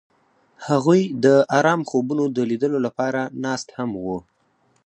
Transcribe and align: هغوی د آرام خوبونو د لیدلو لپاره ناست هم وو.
هغوی 0.67 1.01
د 1.23 1.25
آرام 1.57 1.81
خوبونو 1.89 2.23
د 2.35 2.37
لیدلو 2.49 2.79
لپاره 2.85 3.21
ناست 3.43 3.67
هم 3.77 3.89
وو. 4.03 4.17